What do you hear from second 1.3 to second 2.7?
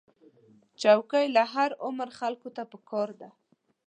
له هر عمر خلکو ته